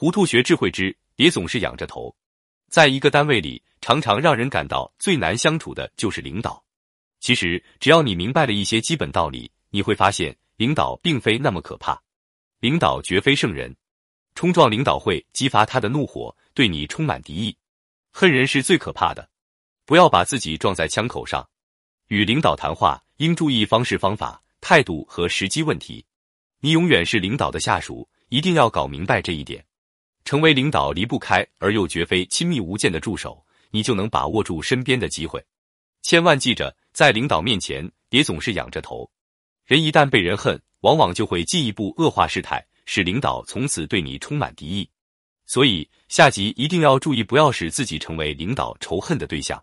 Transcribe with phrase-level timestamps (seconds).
[0.00, 2.16] 糊涂学智慧之，别总是仰着头。
[2.70, 6.64] 在一个单位里，常常让人感到最难相处的就是领导。
[7.20, 12.02] 其实，只要你明白了一些基本道理，你会发现领导并非那么可怕。
[12.60, 13.76] 领导绝非圣人，
[14.34, 17.54] 冲撞领导会激发他的怒火，对你充满敌意。
[18.10, 19.28] 恨人是最可怕的。
[19.84, 21.46] 不要把自己撞在枪口上。
[22.08, 26.02] 与领导谈话，应注意方式、方法、态度和时机问题。
[26.60, 29.62] 你永远是领导的下属，一定要搞明白这一点。
[30.30, 35.44] 成为领导离不开而又绝非亲密无间的助手，你就能把握住身边的机会。
[36.02, 39.10] 千万记着，在领导面前别总是仰着头。
[39.64, 44.88] 人一旦被人恨，往往就会进一步恶化事态，使领导从此对你充满敌意。
[45.46, 49.60] 所以下级一定要注意，不要使自己成为领导仇恨的对象。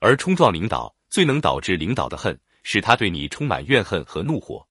[0.00, 4.68] 而冲撞领导最能导致领导的恨，使他对你充满怨恨和怒火。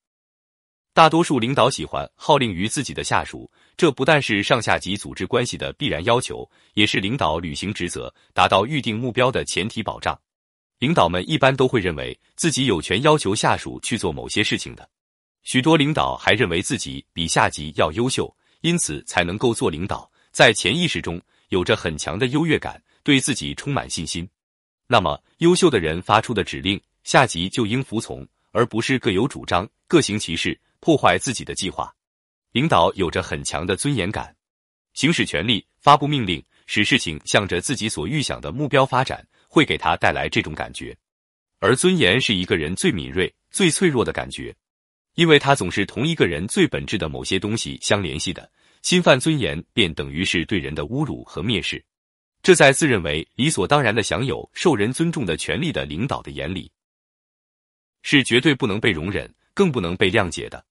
[0.94, 10.18] 大多数领导喜欢号令于自己的下属，这不但是上下级组织关系的必然要求，也是领导履行职责、达到预定目标的前提保障。
[10.78, 14.88] 领导们一般都会认为自己有权要求下属去做某些事情的。
[15.42, 24.30] 许多领导还认为自己比下级要优秀，因此才能够做领导，在潜意识中有着很强的优越感，对自己充满信心。
[24.86, 31.94] 那么，优秀的人发出的指令，下级就应服从，而不是各有主张、各行其事，破坏自己的计划。
[32.54, 34.34] 领导有着很强的尊严感，
[34.94, 40.96] 行使权力、发布命令，使事情向着自己所预想的目标发展，会给他带来这种感觉。
[41.60, 44.56] 而尊严是一个人最敏锐、最脆弱的感觉，
[45.16, 48.50] 因为它总是同一个人最本质的某些东西相联系的。
[48.82, 51.84] 侵犯尊严，便等于是对人的侮辱和蔑视。
[52.42, 56.70] 这在自认为理所当然的享有受人尊重的权利的领导的眼里，
[58.04, 60.64] 是绝对不能被容忍，更不能被谅解的。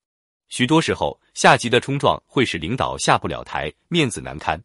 [0.48, 4.62] 许多时候，下级的冲撞会使领导下不了台，面子难堪。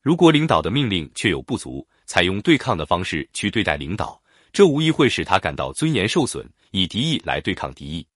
[0.00, 4.20] 如果领导的命令确有不足，采用对抗的方式去对待领导，
[4.52, 8.06] 这无疑会使他感到尊严受损，以敌意来对抗敌意。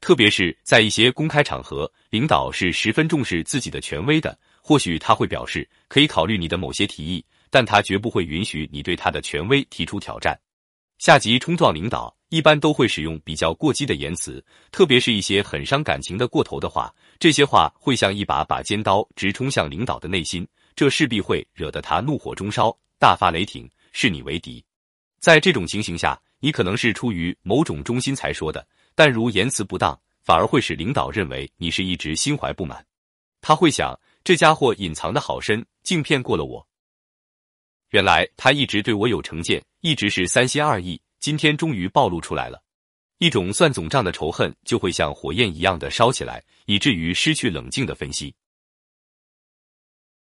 [0.00, 7.24] 特别是在一些公开场合，领导是十分重视自己的权威的，或许他会表示可以考虑你的某些提议。
[7.50, 10.38] 但他绝不会允许你对他的权威提出挑战。
[10.98, 16.92] 下级冲撞领导，一般都会使用比较过激的言辞，特别是一些很伤感情的过头的话。
[17.18, 20.46] 这些话会像一把把尖刀直冲向领导的内心，
[20.76, 24.64] 这势必会惹得他怒火中烧，大发雷霆，视你为敌。
[25.18, 28.64] 在这种情形下，你可能是出于某种忠心才说的，
[28.94, 32.86] 但如言辞不当，反而会使领导认为你是一直心怀不满。
[33.40, 36.64] 他会想，这家伙隐藏的好深，竟骗过了我。
[37.90, 42.62] 原来他一直对我有成见，一直是三心二意，今天终于暴露出来了。
[43.18, 48.34] 一种算总账的仇恨就会像火焰一样的烧起来，以至于失去冷静的分析。